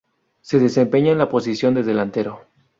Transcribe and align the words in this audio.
Se 0.41 0.57
desempeña 0.57 1.11
en 1.11 1.19
la 1.19 1.29
posición 1.29 1.75
de 1.75 1.83
delantero. 1.83 2.47